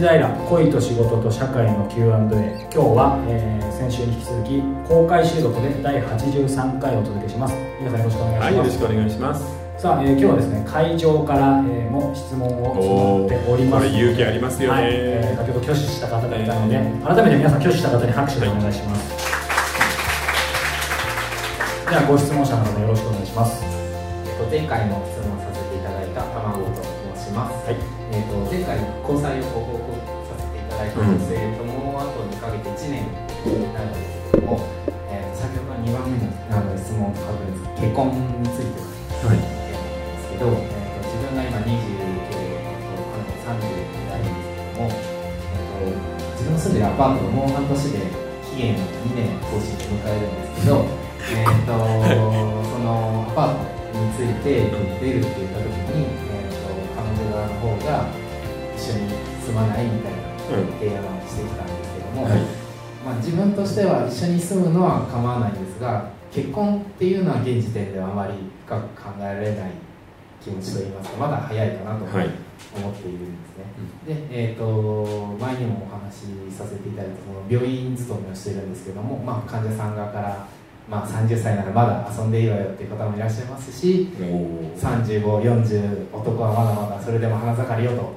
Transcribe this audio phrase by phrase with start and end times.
[0.00, 7.54] です石平恋と仕事と社会の Q&A 今日は、えー、先週に引き続き公開収録で第83回をお届けします。
[7.80, 9.58] 皆さんよろしくお願いします、はい、よろしくお願いします。
[9.78, 19.12] さあ、えー、今日はですね会場から、えー、も質問を募っておりますこれ勇気ありますよね、はいえー、先ほど挙手した方がいたので、えー、改めて皆さん挙手した方に拍手でお願いします、
[21.86, 23.62] はい、ではご質問者の方よろしくお願いします。
[24.50, 26.82] 前回の質問させていただいた卵と
[27.14, 33.04] 申します、はいえーと、前回交際をご報告させていただいたんですけれども、うん、あと2か月1年
[33.44, 34.64] になるんですけども、
[35.12, 38.80] えー、先ほど2番目にあの質問と確認結婚について
[39.18, 39.44] はい、で
[40.24, 42.48] すけど、えーと、自分が今29と
[43.44, 45.92] 30になるんですけども、えーと、
[46.32, 48.08] 自分の住んでるアパートもう半年で
[48.46, 50.86] 期限2年更新で迎えるんですけど、
[51.34, 51.76] えと
[52.72, 56.27] そのアパートについて出るって言った時に、
[57.38, 58.06] 側の方が
[58.74, 59.10] 一緒に
[59.46, 60.18] 住まないみたいな
[60.78, 62.40] 提案をしてきたんですけども、はい、
[63.04, 68.34] まあ、自分としては一緒に住むのは構わないんですが結婚っていうのは現時点ではあまり
[68.66, 69.70] 深く考えられない
[70.42, 72.14] 気持ちといいますかまだ早いかなと思っ
[72.94, 73.64] ているんですね、
[74.06, 80.46] はい、で、えーと、前にもお話しさせていただいたその病院勤めをしているんですけども、まあ、患者さん側から
[80.90, 84.08] まあ、30歳ならまだ遊んでいいわよっていう方もいらっしゃいますし
[84.76, 88.12] 3540男はまだまだそれでも花盛りよと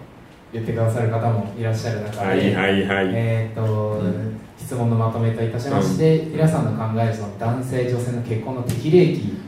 [0.54, 9.42] 言ってくださる方もいらっしゃる中で、はいはいはい、えーと、うん、質問のまとめといたしまして、うん、皆さんの考えるその男性女性の結婚の適齢期。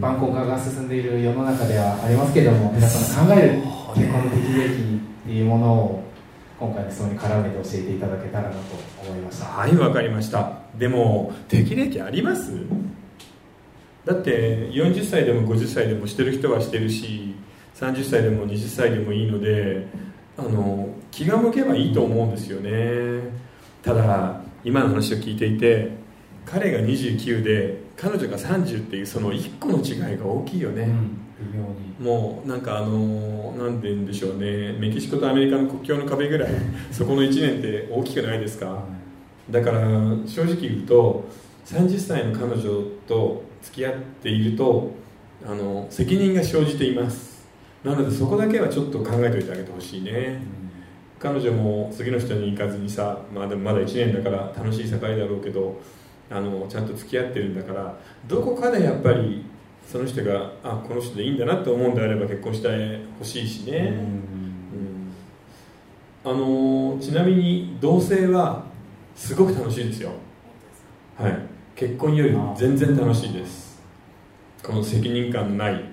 [0.00, 3.54] 万国化が進んでいる世の中ではありますけれども皆さんの考える
[3.94, 4.76] 結婚の適齢期っ
[5.26, 6.02] ていうものを
[6.58, 8.58] 今回の質問に絡めて教えていただけたらなと
[9.06, 9.46] 思いました。
[9.46, 12.52] はいわかりましたでも適齢期あります？
[14.04, 17.34] だって40歳でも50歳でもしてる人はしてるし
[17.74, 19.86] 30歳でも20歳でもいいので
[20.36, 23.22] あの気が向けばいいと思うんですよね。
[23.82, 25.90] ただ今の話を聞いていて
[26.44, 31.24] 彼が29で彼女が30っていうその1個の違いが大きいよね、うん
[32.00, 34.72] もうなんかあの何て言うんでしょうね。
[34.72, 36.50] メキシコとアメリカの国境の壁ぐらい
[36.90, 38.82] そこの1年って大きくないですか？
[39.50, 39.80] だから
[40.26, 41.24] 正直言うと
[41.66, 42.62] 30歳の彼女
[43.06, 44.92] と付き合っていると
[45.46, 47.46] あの責任が生じています。
[47.84, 50.42] なのでそこだけはちょっと考えておいてあげてほしいね、
[51.18, 55.80] 彼女も次の人に行かずにさ、まあ、でもまだ1年だから楽しい境だろうけど
[56.30, 59.44] あのちゃんと付き合ってるんだからどこかでやっぱり
[59.86, 63.94] その人があこの人でいいんだなと思うんであれば結婚してほしいしね、
[66.24, 68.66] うん、あのちなみに同棲は
[69.18, 70.12] すごく楽しいですよ。
[71.18, 71.38] はい。
[71.74, 73.82] 結婚より全然楽しいです。
[74.62, 75.84] この責任感のない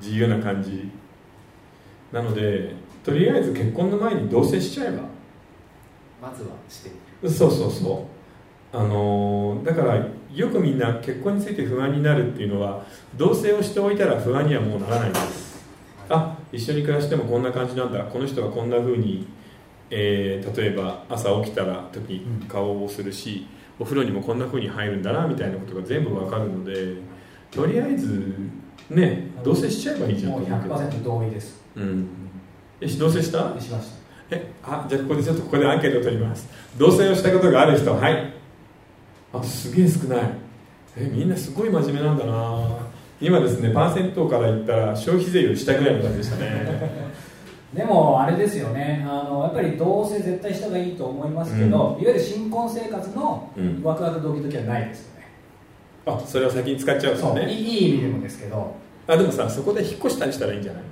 [0.00, 0.90] 自由な感じ。
[2.12, 5.04] なのでとりあえず結婚の前に同棲しちゃえば。
[6.20, 6.90] まずはして
[7.26, 8.06] そうそうそ
[8.72, 8.76] う。
[8.76, 9.96] あのだから
[10.34, 12.84] よくみんな結婚について不安になるっていうのは
[13.16, 15.64] 同棲をしておいたら不安にはもうならないんです。
[16.10, 18.04] あ一緒に暮らしてもこんな感じなんだ。
[18.04, 19.26] この人はこんな風に、
[19.90, 23.46] えー、例えば朝起きたら時に顔をするし、
[23.78, 26.94] お風呂にもこんな風に入るんだなみたいなことが全部わかるので
[27.50, 28.34] とりあえず
[28.90, 31.60] ね同棲しちゃえばいいじゃんもう100%同意です。
[31.76, 32.08] うん。
[32.80, 33.60] え同棲した？
[33.60, 33.96] しました。
[34.30, 36.48] えあじゃあここでちょっとここでアンケートを取ります。
[36.76, 38.32] 同棲をしたことがある人はい。
[39.32, 40.30] あすげえ少ない。
[40.96, 42.78] えみんなすごい真面目なんだな。
[43.20, 46.86] 今ですねパーセントから言ったら消費税より下ぐらいの感じでしたね
[47.74, 49.04] でもあれですよね。
[49.06, 53.50] あのやっぱり同棲絶対した方がいいと思いますけど、うん、いわゆる新婚生活の
[53.82, 55.26] ワクワクドキドキはないですよね、
[56.06, 57.52] うん、あそれを先に使っちゃうんですね。
[57.52, 58.74] いい意味でもですけど。
[59.08, 60.82] あでもさそこで引っ越したりしたらいいんじゃない？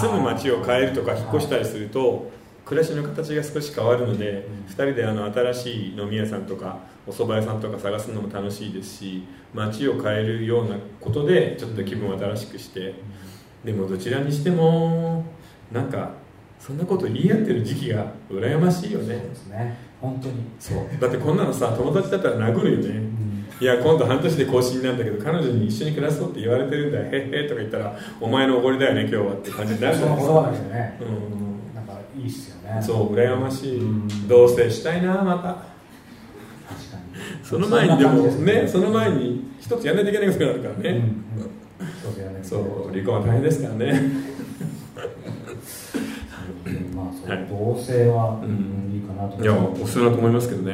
[0.00, 2.30] 住む街を変えるとか引っ越したりすると
[2.64, 9.24] 暮らしの形が少し変わるので、うん、2人であの新しい飲み屋さんとかお蕎麦屋さんとか探すのも楽しいですし
[9.54, 12.94] 街を変えるようなことでちょっと気分を新しくして、
[13.64, 15.24] でもどちらにしても
[15.72, 16.10] なんか
[16.58, 19.16] そんなこと言い合ってる時期が羨ましいよね。
[19.16, 19.76] そうですね。
[20.00, 20.34] 本当に。
[20.58, 21.00] そう。
[21.00, 27.04] だってこんなのさ友達だったら殴るよね、うん、いや今度半年で更新なんだけど彼女に一緒に暮らそうって言われてるんだよ。
[27.06, 32.82] へへとか言ったらお前のおごりだよね今日はって感じになるじゃないですか、ね、うん、なんかいいっすよね。
[32.82, 35.68] そう羨ましい、うん、同棲したいなまた。
[37.42, 38.68] その前にでもね。
[38.68, 41.02] その前に一つやらないといけないことがあるからね、
[42.42, 44.10] そう離婚は大変ですからね
[46.94, 48.40] まあそう同棲は、
[48.92, 49.42] いいかなと。
[49.42, 50.72] いやおすすめだと思いますけどね、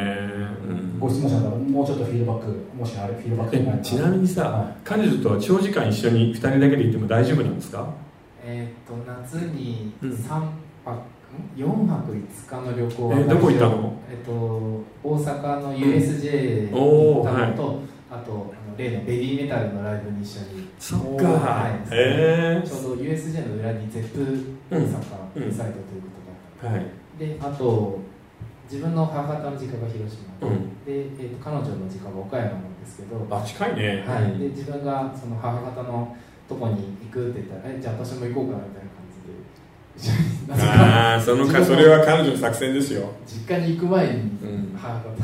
[0.99, 7.87] ご質問者からもうちょっとフィードバックもしあれフィードバックちなみにさ、彼女とは長時間一緒に2人だけでいても大丈夫なんですか？
[8.44, 10.11] えっ、と夏にうん。
[10.11, 10.41] 3泊、
[10.91, 10.99] ん
[11.56, 13.93] 4泊5日の旅行えどこ行ったの？
[14.11, 17.81] えっ、と大阪の USJ に行ったのと、
[18.14, 20.69] あとあの例のベビーメタルのライブに一緒に。
[20.78, 21.25] そっか。
[21.26, 21.88] はい。
[21.90, 24.20] へちょうど USJ の裏にゼップ
[24.70, 24.84] 大阪
[25.37, 26.08] うんインサイドというこ
[26.61, 27.99] とだったえはいであと
[28.70, 30.84] 自分の母方の実家が広島で,、うん。
[30.84, 34.05] でえー、と彼女の実家が岡山なんですけど、あ近いね。
[34.06, 36.16] はい、で自分がその母方の
[36.49, 40.52] とこに行くって言ったら「えじゃあ私も行こうかな」みたいな感じで。
[40.52, 43.11] ああそのかそれは彼女の作戦ですよ。
[43.26, 44.76] 実家に行く前にうん。
[44.76, 45.14] 母方の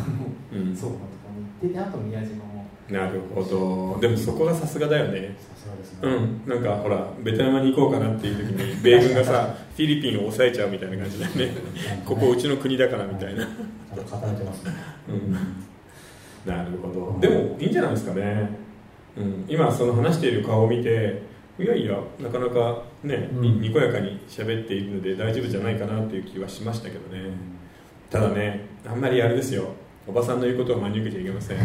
[0.52, 0.74] うん。
[0.74, 2.49] 倉庫とかに行ってであと宮島も
[2.90, 4.00] なるほど。
[4.00, 5.36] でもそこがさすがだよね。
[5.54, 6.42] さすがですうね、ん。
[6.46, 11.54] なんかほらベトナムに行こうかなっていう時に米軍がさ フィリピンを抑えちゃうみたいな感じだよね。
[12.04, 13.46] ここうちの国だからみたいな。
[13.46, 13.54] て
[14.44, 14.72] ますね。
[15.08, 15.36] うん。
[16.52, 17.18] なるほど。
[17.20, 18.50] でもいいんじゃないですかね、
[19.16, 21.22] うん、今その話している顔を見て
[21.58, 23.60] いやいやなかなかね、にうん。
[23.60, 27.30] にこやかに喋っているので大丈夫じゃないかなっていう気はしましたけどね。
[28.08, 29.74] ただねあんまりあれですよ。
[30.06, 31.58] おばさんの言うことを真に受けちゃいけません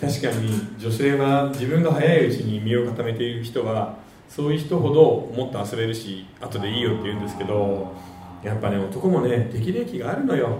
[0.00, 3.96] 確かに女性は自分が早いうちに身を固めている人は
[4.28, 7.94] そういう人ほどもっと遊べるし後でいいよって言うんですけど
[8.42, 10.58] やっぱね男もね適齢期があるのよ。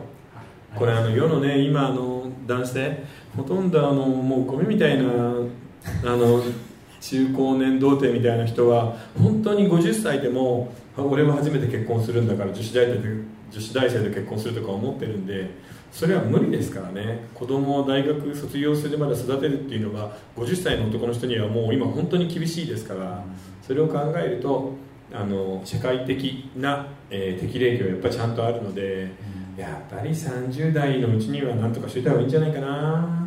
[0.74, 3.02] これあの世のね今の男性
[3.34, 5.06] ほとんどあのもうゴミみたいなあ
[6.04, 6.42] の
[7.00, 13.08] 中高年童貞みたいな人は本当に50歳でもあ俺は初めて結婚するんだから女子大生で
[13.50, 15.50] 女子大生で結婚するとか思ってるんで
[15.92, 17.26] それは無理ですからね。
[17.32, 23.24] 子供を大学卒業するまで育てるっていうのは50歳の男の人にはもう今本当に厳しいですから
[23.62, 24.74] それを考えると
[25.12, 29.10] あの社会的な、えー適齢期はやっぱりちゃんとあるので
[29.56, 33.25] やっぱり30代のうちには何とかしておいた方がいいんじゃないかな、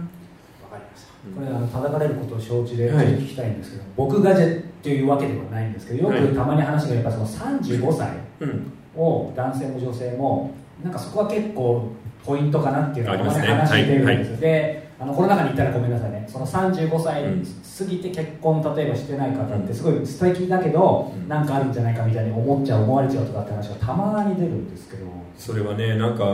[1.35, 3.07] これあの叩かれることを承知ではい。
[3.07, 4.49] 聞きたいんですけど、僕がじゃっ
[4.81, 6.21] ていうわけではないんですけどよはい。
[6.21, 11.89] くたまに話がやっぱその35歳うん、を男性も女性もなんかそこは結構
[12.25, 13.41] ポイントかなっていうのが話し
[13.85, 14.37] てるんですよ、はい。
[14.37, 16.25] であのこの中に言ったらごめんなさいね。
[16.29, 17.43] その35歳うん。
[17.43, 21.27] 過ぎて結婚例えばしてない方ってすごい素敵だけど、うん。
[21.27, 25.05] なんかあるんじゃないかみたいに思っちゃう思われちゃうとかって話がたまに出るんですけど。
[25.37, 26.25] それはねなんか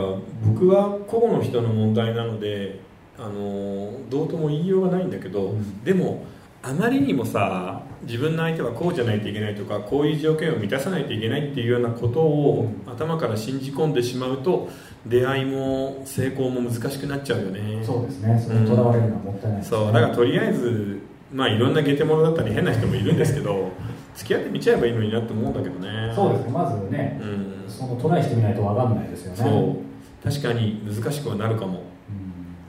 [0.44, 2.80] 僕は個々の人の問題なので
[3.18, 5.84] あのどうとも言いようがないんだけど、うん。
[5.84, 6.24] でも
[6.62, 14.68] あまりにもさ自分の相手はこうじゃないといけないとかこういう条件を満たさないといけないっていうようなことを頭から信じ込んでしまうと
[15.06, 17.84] 出会いも成功も難しくなっちゃうよね。
[17.84, 18.42] そうですね。
[18.44, 19.78] それにとらわれるのはもったいないです、ね。
[19.78, 19.92] そう。
[19.92, 21.00] だからとりあえず
[21.32, 23.70] まあいろんなゲテモノだったり変な人もいるんですけど
[24.16, 26.12] 付き合ってみちゃえばいいのになと思うんだけどね。
[26.14, 26.50] そうですね。
[26.50, 27.64] まずね、うん。
[27.68, 29.36] そのトライしてみないと分かんないですよね。
[29.38, 30.30] そう。
[30.30, 31.78] 確かに難しくはなるかも。
[31.78, 31.95] うん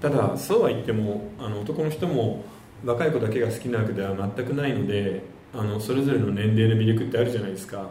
[0.02, 2.44] ただそうは言ってもあの男の人も
[2.86, 5.24] 若い子だけが好きなわけでは全くないので
[5.54, 7.90] あのそれぞれの年齢の魅力ってあるじゃないですか。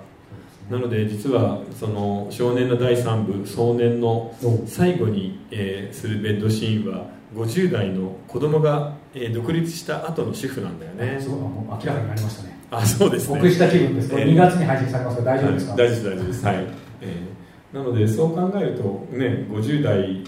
[0.70, 4.34] なので実はその少年の第3部壮年の
[4.66, 11.20] 最後に、えーするベッドシーンは50代の子供が、えー独立した後の主婦なんだよね。
[11.20, 12.58] すごいもう明らかになりましたね。
[12.70, 13.36] あそうですね。
[13.36, 16.46] 僕した気分です、これええ2月に配信されますけど大丈夫ですか、はい大丈夫です大丈夫です。
[16.46, 16.56] はい、
[17.02, 17.76] えー。
[17.76, 18.82] なのでそう考えると
[19.16, 20.24] ね50代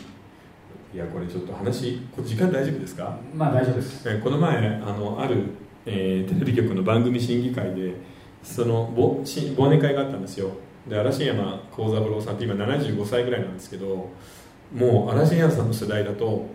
[0.95, 3.17] いやこれちょっと話これ時間大丈夫ですか？
[3.35, 4.09] まあ大丈夫です。
[4.09, 5.37] えーこの前あのある、
[5.87, 7.95] えーテレビ局の番組審議会で
[8.43, 10.51] そのぼし忘年会があったんですよ。
[10.89, 14.09] で嵐山幸三郎さんって今75歳ぐらいなんですけど
[14.75, 16.47] もう嵐山さんの世代だと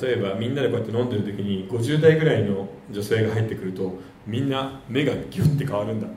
[0.00, 3.94] 例えばみんなでこうやって飲んでる時に50代ぐらいの女性が入ってくると
[4.26, 6.16] みんな目がギュッて変わるんだって。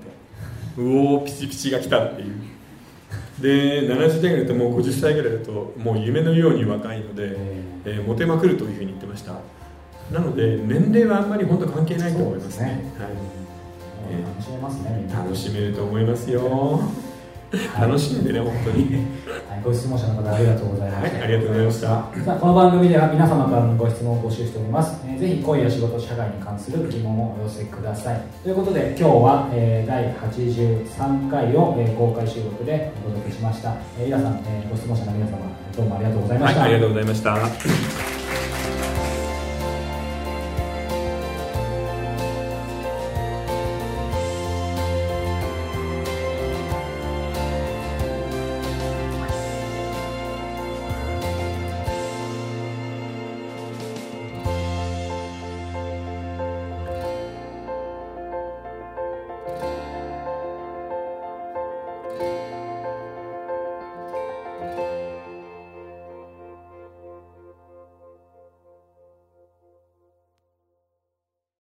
[0.82, 0.82] う
[1.18, 2.34] おーピチピチが来たっていう
[3.39, 9.34] で70代ぐらいだともう50歳ぐらいだともう夢のように若いので、ええーモテまくるというふうに言ってました。
[10.12, 12.84] なので年齢はあんまり本当関係ないと思いますね。
[13.00, 14.24] えはい。
[14.24, 16.41] 楽しめますね楽しめると思いますよ。
[16.41, 17.11] はい
[17.79, 18.96] 楽しんでね本当に。
[19.50, 21.88] はい、ご質問者の方ありがとうございました、はいありがとうございました。
[21.88, 28.22] さあこの番組では皆様からのご質問を募集しております、えーぜひ恋や仕事社会に関する疑問をお寄せください。
[28.43, 35.38] ということで今日は、えー第83回を、えー公開収録でお届けしました、えー、イラさん、えーご質問者の皆様
[35.75, 38.21] どうもありがとうございました、はいありがとうございました